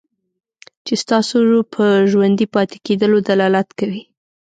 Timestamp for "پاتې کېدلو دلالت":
2.55-3.67